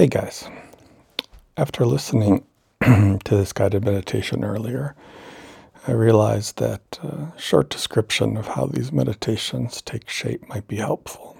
[0.00, 0.48] Hey guys,
[1.58, 2.42] after listening
[2.80, 4.94] to this guided meditation earlier,
[5.86, 11.36] I realized that a short description of how these meditations take shape might be helpful.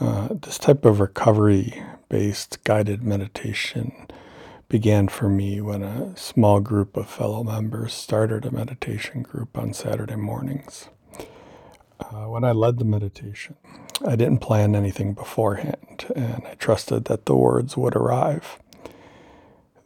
[0.00, 4.08] Uh, this type of recovery based guided meditation
[4.68, 9.72] began for me when a small group of fellow members started a meditation group on
[9.72, 10.88] Saturday mornings.
[12.00, 13.56] Uh, when I led the meditation,
[14.06, 18.58] I didn't plan anything beforehand, and I trusted that the words would arrive.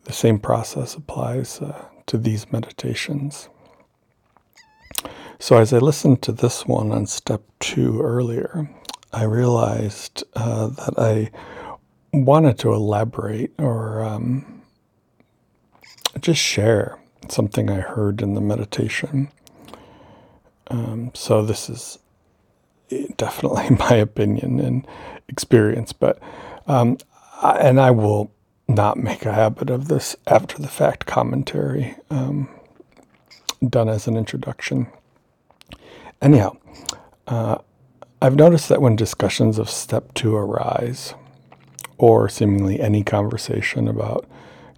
[0.05, 3.49] The same process applies uh, to these meditations.
[5.39, 8.69] So, as I listened to this one on step two earlier,
[9.13, 11.31] I realized uh, that I
[12.13, 14.63] wanted to elaborate or um,
[16.21, 19.31] just share something I heard in the meditation.
[20.69, 21.99] Um, so this is
[23.17, 24.87] definitely my opinion and
[25.29, 26.19] experience, but
[26.67, 26.99] um,
[27.43, 28.33] I, and I will
[28.69, 32.49] not make a habit of this after the fact commentary um,
[33.69, 34.87] done as an introduction.
[36.23, 36.57] Anyhow,
[37.27, 37.59] uh,
[38.23, 41.15] I've noticed that when discussions of step two arise,
[41.99, 44.27] or seemingly any conversation about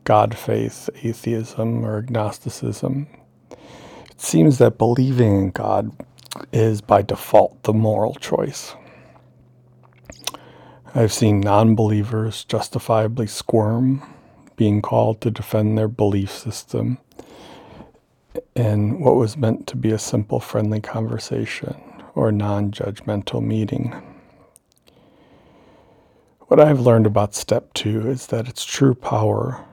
[0.05, 3.07] God faith, atheism, or agnosticism,
[3.51, 5.93] it seems that believing in God
[6.53, 8.75] is by default the moral choice.
[10.95, 14.03] I've seen non believers justifiably squirm,
[14.57, 16.99] being called to defend their belief system
[18.55, 21.81] in what was meant to be a simple, friendly conversation
[22.15, 23.95] or non judgmental meeting.
[26.49, 29.65] What I have learned about step two is that its true power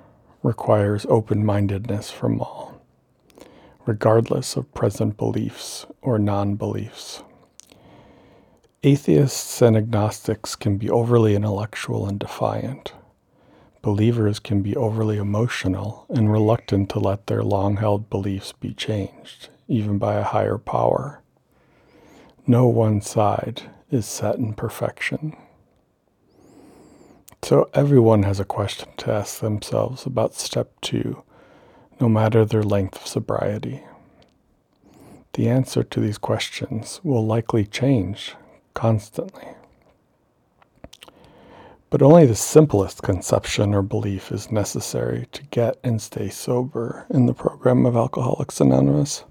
[0.41, 2.69] requires open mindedness from all
[3.89, 7.23] regardless of present beliefs or non beliefs.
[8.83, 12.93] Atheists and agnostics can be overly intellectual and defiant.
[13.81, 19.49] Believers can be overly emotional and reluctant to let their long held beliefs be changed,
[19.67, 21.21] even by a higher power.
[22.47, 25.35] No one side is set in perfection.
[27.41, 31.23] So everyone has a question to ask themselves about step two
[31.99, 33.81] no matter their length of sobriety.
[35.39, 38.35] The answer to these questions will likely change
[38.73, 39.47] constantly.
[41.89, 47.25] But only the simplest conception or belief is necessary to get and stay sober in
[47.25, 49.23] the program of Alcoholics Anonymous.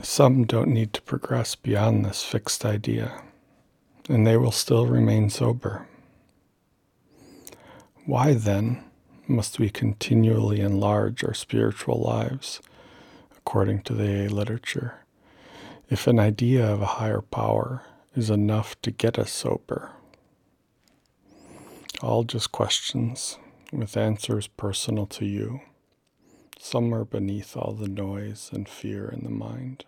[0.00, 3.20] Some don't need to progress beyond this fixed idea
[4.08, 5.88] and they will still remain sober.
[8.04, 8.82] Why then
[9.28, 12.60] must we continually enlarge our spiritual lives,
[13.36, 15.04] according to the literature,
[15.88, 17.82] if an idea of a higher power
[18.16, 19.92] is enough to get us sober?
[22.02, 23.38] All just questions
[23.72, 25.60] with answers personal to you.
[26.58, 29.84] Some are beneath all the noise and fear in the mind.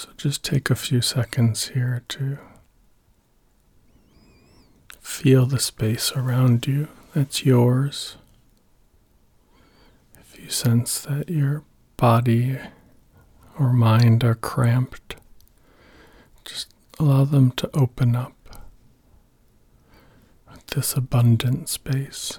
[0.00, 2.38] So just take a few seconds here to
[4.98, 8.16] feel the space around you that's yours.
[10.18, 11.64] If you sense that your
[11.98, 12.56] body
[13.58, 15.16] or mind are cramped,
[16.46, 18.32] just allow them to open up
[20.50, 22.38] with this abundant space.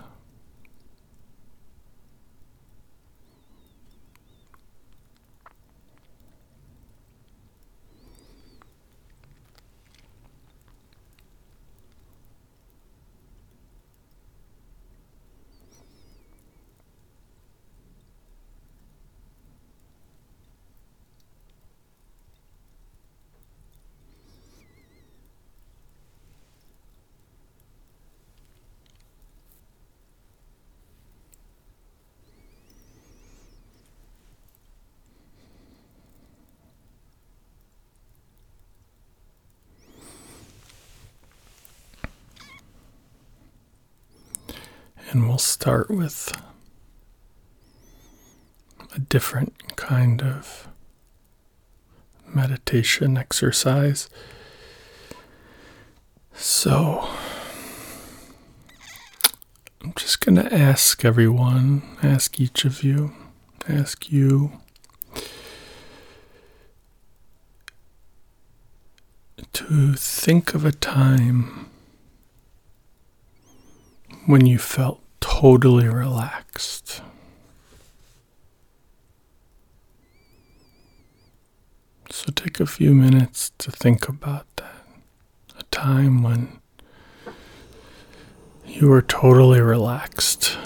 [45.12, 46.32] And we'll start with
[48.96, 50.70] a different kind of
[52.34, 54.10] meditation exercise.
[56.34, 57.10] So,
[59.84, 63.14] I'm just going to ask everyone, ask each of you,
[63.68, 64.54] ask you
[69.52, 71.70] to think of a time
[74.26, 77.02] when you felt totally relaxed.
[82.10, 84.86] So take a few minutes to think about that.
[85.58, 86.60] A time when
[88.66, 90.58] you were totally relaxed.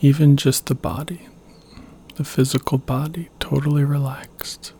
[0.00, 1.28] Even just the body,
[2.16, 4.72] the physical body, totally relaxed.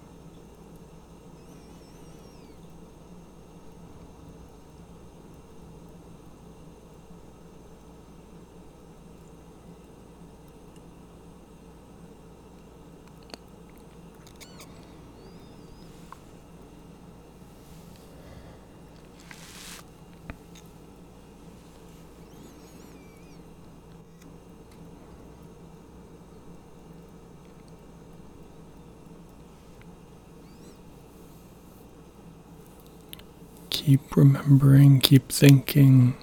[33.85, 36.15] Keep remembering, keep thinking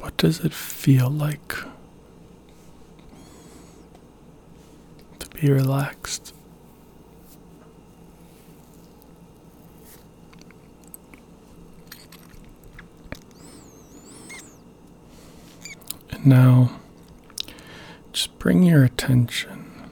[0.00, 1.54] what does it feel like
[5.18, 6.34] to be relaxed?
[16.10, 16.72] And now
[18.12, 19.90] just bring your attention,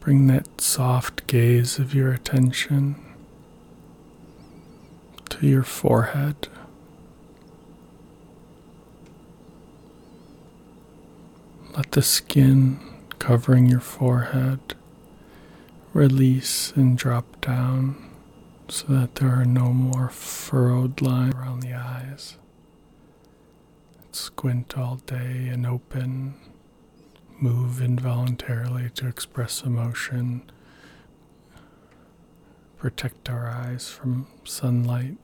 [0.00, 3.09] bring that soft gaze of your attention
[5.40, 6.48] to your forehead.
[11.74, 12.78] Let the skin
[13.18, 14.74] covering your forehead
[15.94, 18.10] release and drop down
[18.68, 22.36] so that there are no more furrowed lines around the eyes.
[24.12, 26.34] Squint all day and open.
[27.40, 30.50] Move involuntarily to express emotion.
[32.76, 35.16] Protect our eyes from sunlight.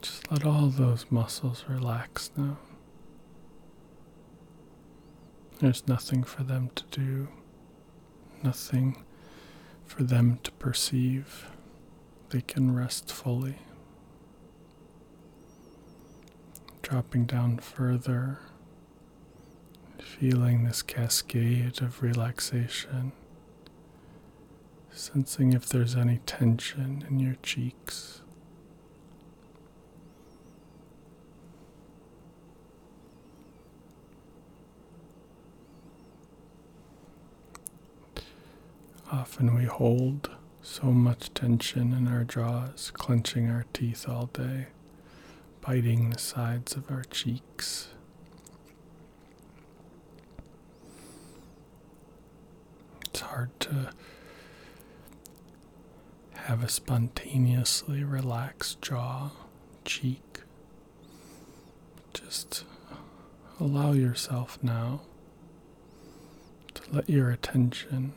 [0.00, 2.58] Just let all those muscles relax now.
[5.60, 7.28] There's nothing for them to do,
[8.42, 9.02] nothing
[9.84, 11.50] for them to perceive.
[12.30, 13.56] They can rest fully.
[16.82, 18.38] Dropping down further,
[19.98, 23.12] feeling this cascade of relaxation,
[24.92, 28.22] sensing if there's any tension in your cheeks.
[39.10, 44.66] Often we hold so much tension in our jaws, clenching our teeth all day,
[45.62, 47.88] biting the sides of our cheeks.
[53.06, 53.90] It's hard to
[56.34, 59.30] have a spontaneously relaxed jaw,
[59.86, 60.40] cheek.
[62.12, 62.64] Just
[63.58, 65.00] allow yourself now
[66.74, 68.12] to let your attention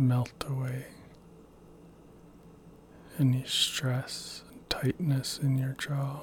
[0.00, 0.86] melt away
[3.18, 6.20] any stress and tightness in your jaw.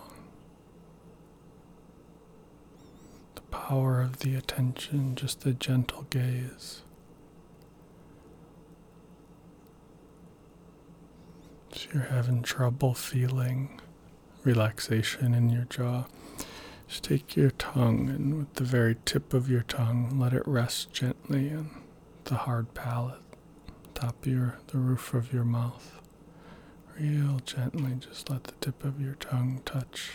[3.35, 6.81] The power of the attention, just a gentle gaze.
[11.71, 13.79] If you're having trouble feeling
[14.43, 16.05] relaxation in your jaw,
[16.87, 20.91] just take your tongue and with the very tip of your tongue, let it rest
[20.91, 21.69] gently on
[22.23, 23.26] the hard palate
[23.97, 25.99] top of your the roof of your mouth.
[26.99, 30.13] Real gently, just let the tip of your tongue touch.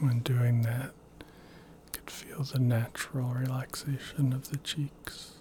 [0.00, 5.32] When doing that, you could feel the natural relaxation of the cheeks.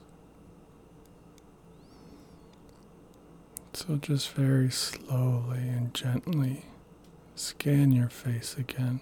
[3.73, 6.63] So just very slowly and gently
[7.35, 9.01] scan your face again.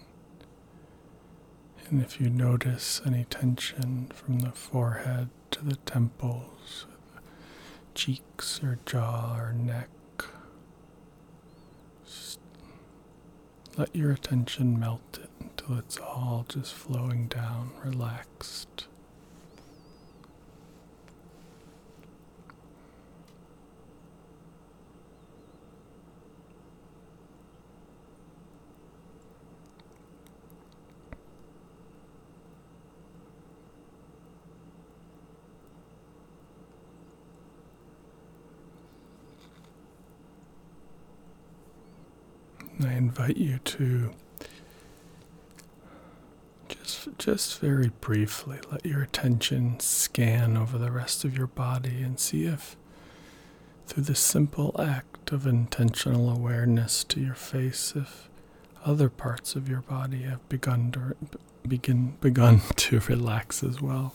[1.90, 6.88] And if you notice any tension from the forehead to the temples,
[7.94, 9.90] cheeks or jaw or neck,
[12.06, 12.40] just
[13.78, 18.88] let your attention melt it until it's all just flowing down, relaxed.
[42.78, 44.12] And I invite you to
[46.68, 52.20] just just very briefly let your attention scan over the rest of your body and
[52.20, 52.76] see if
[53.88, 58.30] through the simple act of intentional awareness to your face if
[58.84, 61.16] other parts of your body have begun to
[61.66, 64.14] begin begun to relax as well.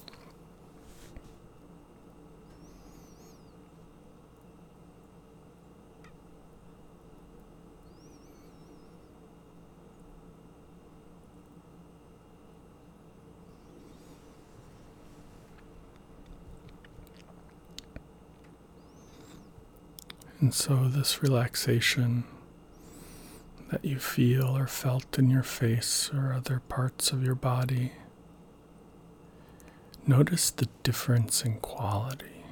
[20.50, 22.24] And so, this relaxation
[23.70, 27.92] that you feel or felt in your face or other parts of your body,
[30.08, 32.42] notice the difference in quality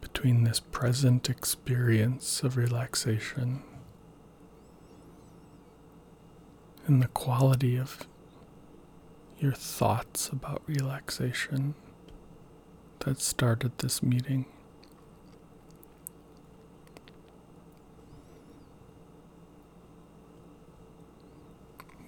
[0.00, 3.64] between this present experience of relaxation
[6.86, 8.06] and the quality of
[9.40, 11.74] your thoughts about relaxation
[13.00, 14.46] that started this meeting.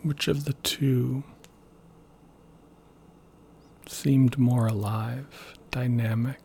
[0.07, 1.25] Which of the two
[3.89, 6.39] seemed more alive, dynamic?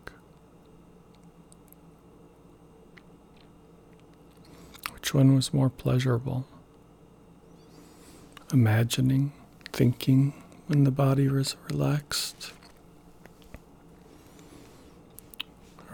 [4.92, 6.48] Which one was more pleasurable?
[8.52, 9.32] Imagining,
[9.72, 10.34] thinking
[10.66, 12.54] when the body was relaxed?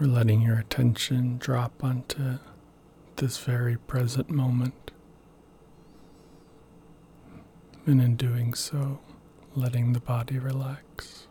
[0.00, 2.38] Or letting your attention drop onto
[3.16, 4.87] this very present moment?
[7.88, 8.98] And in doing so,
[9.54, 11.26] letting the body relax.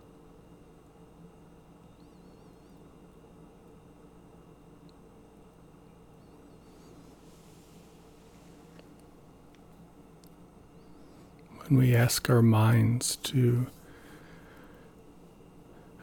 [11.67, 13.67] When we ask our minds to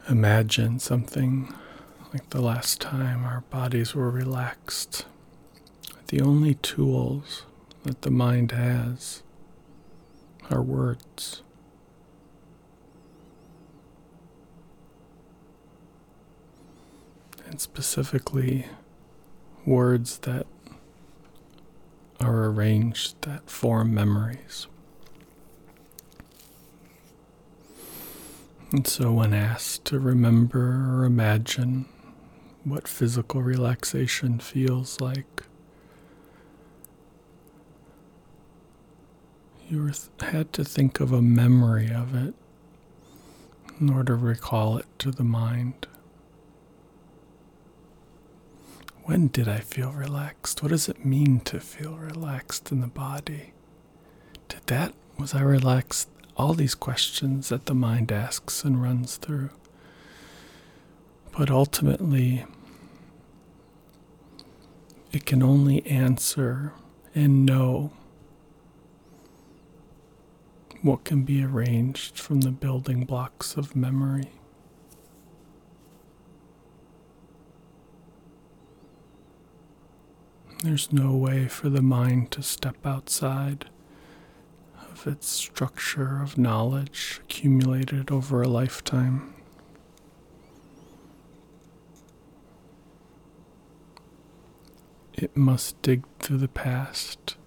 [0.07, 1.53] imagine something
[2.13, 5.05] like the last time our bodies were relaxed,
[6.07, 7.43] the only tools
[7.83, 9.21] that the mind has
[10.49, 11.41] our words.
[17.47, 18.65] And specifically,
[19.65, 20.45] words that
[22.19, 24.67] are arranged that form memories.
[28.71, 31.85] And so, when asked to remember or imagine
[32.63, 35.43] what physical relaxation feels like,
[39.67, 42.33] you had to think of a memory of it
[43.79, 45.87] in order to recall it to the mind.
[49.03, 50.63] When did I feel relaxed?
[50.63, 53.53] What does it mean to feel relaxed in the body?
[54.47, 56.09] Did that, was I relaxed?
[56.37, 59.51] All these questions that the mind asks and runs through.
[61.37, 62.45] But ultimately,
[65.11, 66.73] it can only answer
[67.13, 67.91] and know
[70.85, 74.29] what can be arranged from the building blocks of memory.
[80.61, 83.65] There's no way for the mind to step outside
[84.91, 89.33] of its structure of knowledge accumulated over a lifetime.
[95.15, 97.37] It must dig through the past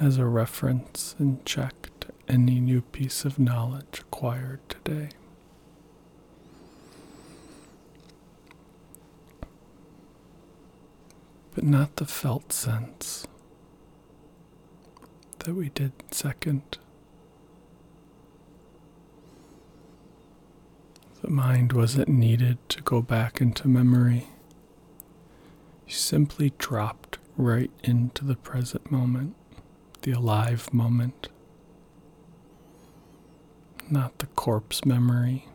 [0.00, 1.79] as a reference and check
[2.30, 5.08] any new piece of knowledge acquired today.
[11.54, 13.26] But not the felt sense
[15.40, 16.78] that we did second.
[21.22, 24.28] The mind wasn't needed to go back into memory.
[25.84, 29.34] You simply dropped right into the present moment,
[30.02, 31.28] the alive moment
[33.90, 35.46] not the corpse memory,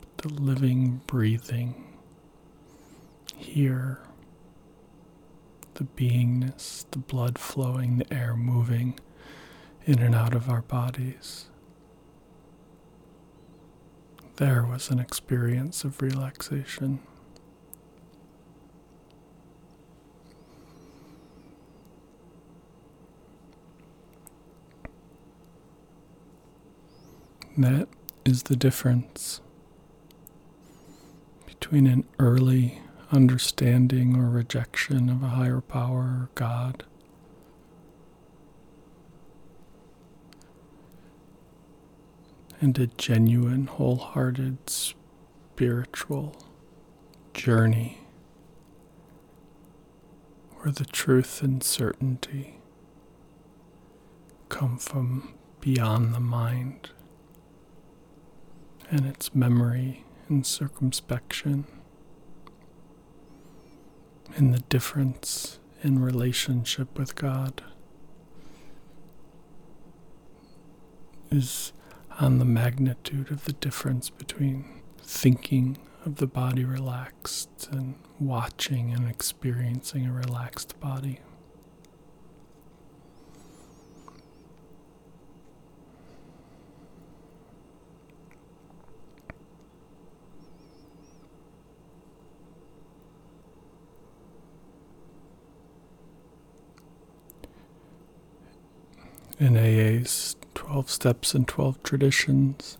[0.00, 1.98] but the living, breathing,
[3.34, 4.00] here,
[5.74, 8.98] the beingness, the blood flowing, the air moving
[9.84, 11.46] in and out of our bodies.
[14.36, 17.00] There was an experience of relaxation.
[27.58, 27.88] That
[28.26, 29.40] is the difference
[31.46, 36.84] between an early understanding or rejection of a higher power or God.
[42.60, 46.36] And a genuine, wholehearted spiritual
[47.32, 48.00] journey
[50.56, 52.58] where the truth and certainty
[54.48, 56.90] come from beyond the mind
[58.90, 61.66] and its memory and circumspection,
[64.36, 67.62] and the difference in relationship with God
[71.30, 71.72] is
[72.18, 74.64] on the magnitude of the difference between
[74.98, 81.20] thinking of the body relaxed and watching and experiencing a relaxed body.
[99.38, 102.78] In AA's 12 Steps and 12 Traditions.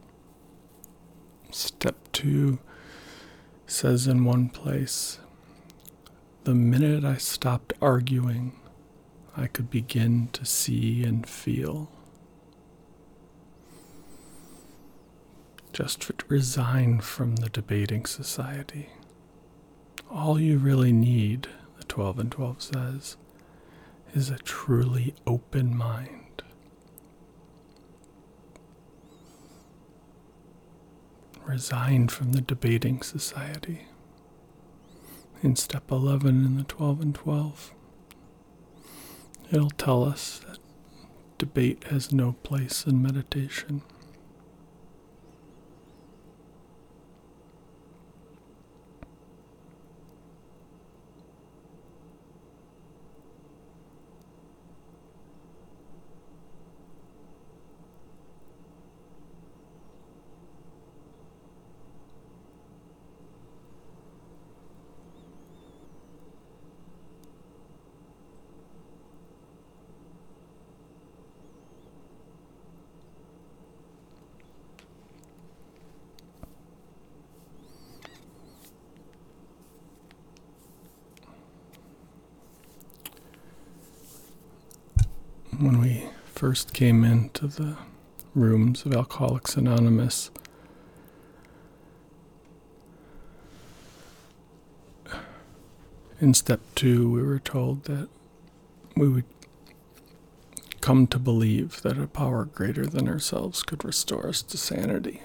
[1.51, 2.59] Step 2
[3.67, 5.19] says in one place,
[6.45, 8.59] The minute I stopped arguing,
[9.37, 11.91] I could begin to see and feel.
[15.73, 18.89] Just resign from the debating society.
[20.11, 23.17] All you really need, the 12 and 12 says,
[24.15, 26.26] is a truly open mind.
[31.47, 33.87] Resigned from the debating society.
[35.43, 37.73] In step 11 in the 12 and 12,
[39.53, 40.59] it'll tell us that
[41.39, 43.83] debate has no place in meditation.
[85.59, 87.77] When we first came into the
[88.35, 90.31] rooms of Alcoholics Anonymous,
[96.21, 98.09] in step two, we were told that
[98.97, 99.25] we would
[100.81, 105.23] come to believe that a power greater than ourselves could restore us to sanity.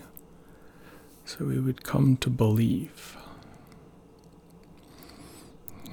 [1.26, 3.17] So we would come to believe.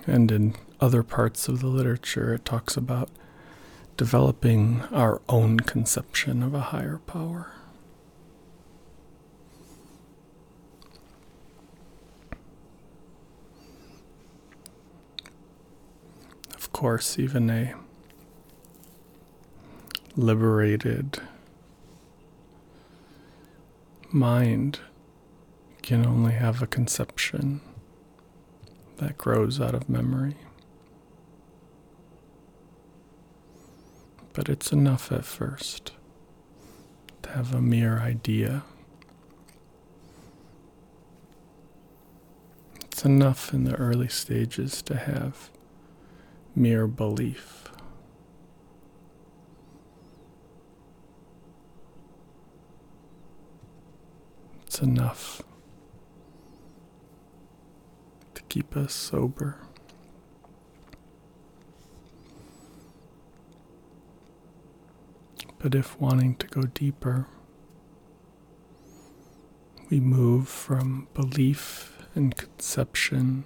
[0.06, 3.10] And in other parts of the literature, it talks about
[3.98, 7.50] developing our own conception of a higher power.
[16.54, 17.74] Of course, even a
[20.14, 21.20] liberated
[24.12, 24.78] mind
[25.82, 27.60] can only have a conception
[28.98, 30.36] that grows out of memory.
[34.32, 35.92] But it's enough at first
[37.22, 38.62] to have a mere idea.
[42.84, 45.50] It's enough in the early stages to have
[46.54, 47.68] mere belief.
[54.66, 55.42] It's enough
[58.34, 59.67] to keep us sober.
[65.58, 67.26] But if wanting to go deeper,
[69.90, 73.44] we move from belief and conception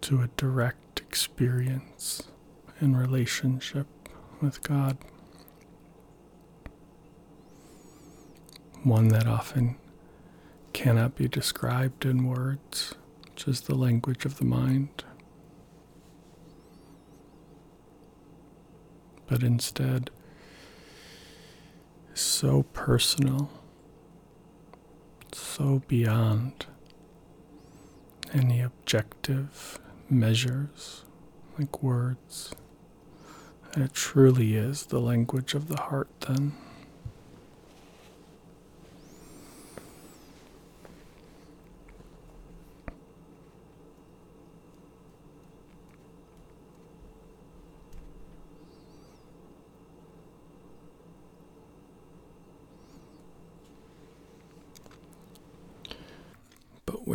[0.00, 2.24] to a direct experience
[2.80, 3.86] and relationship
[4.40, 4.98] with God.
[8.82, 9.76] One that often
[10.72, 15.04] cannot be described in words, which is the language of the mind.
[19.28, 20.10] But instead
[22.14, 23.50] so personal,
[25.32, 26.66] so beyond
[28.32, 29.78] any objective
[30.10, 31.04] measures
[31.58, 32.52] like words.
[33.76, 36.54] It truly is the language of the heart, then.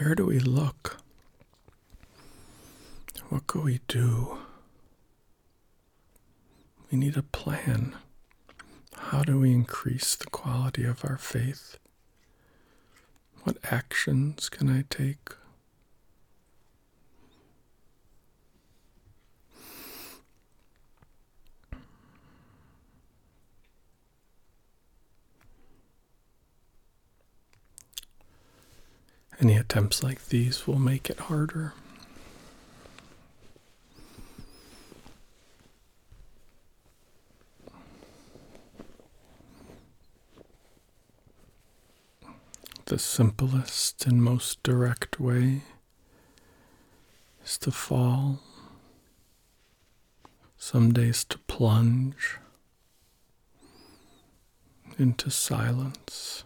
[0.03, 0.97] Where do we look?
[3.29, 4.37] What can we do?
[6.91, 7.95] We need a plan.
[8.97, 11.77] How do we increase the quality of our faith?
[13.43, 15.29] What actions can I take?
[29.43, 31.73] Any attempts like these will make it harder.
[42.85, 45.63] The simplest and most direct way
[47.43, 48.39] is to fall,
[50.55, 52.37] some days to plunge
[54.97, 56.45] into silence.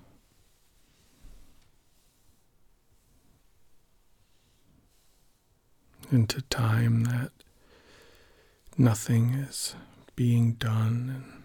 [6.10, 7.32] Into time that
[8.78, 9.76] nothing is
[10.16, 11.44] being done and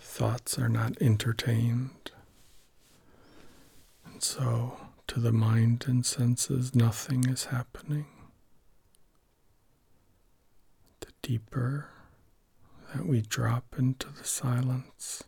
[0.00, 2.10] thoughts are not entertained.
[4.06, 8.06] And so, to the mind and senses, nothing is happening.
[11.00, 11.88] The deeper
[12.94, 15.24] that we drop into the silence,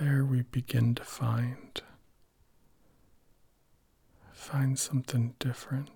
[0.00, 1.82] there we begin to find
[4.46, 5.90] find something different.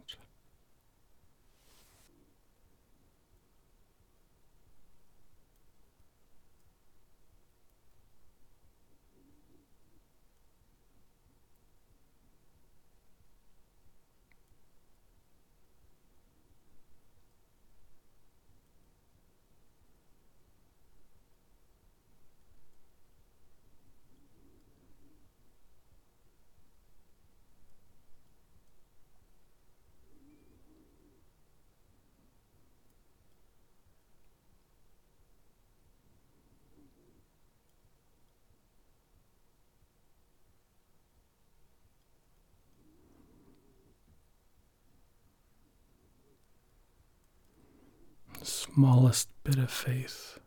[48.75, 50.39] Smallest bit of faith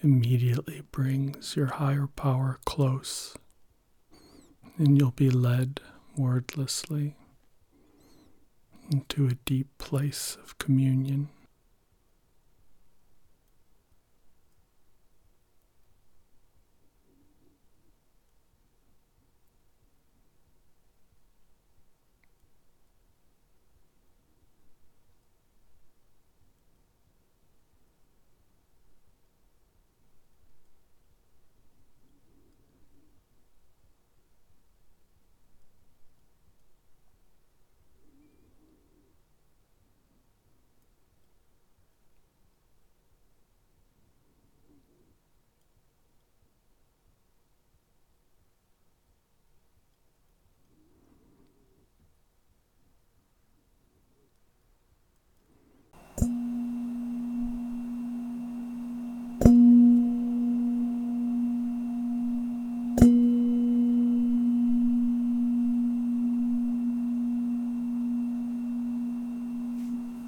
[0.00, 3.34] immediately brings your higher power close,
[4.76, 5.80] and you'll be led
[6.16, 7.16] wordlessly
[8.92, 11.30] into a deep place of communion.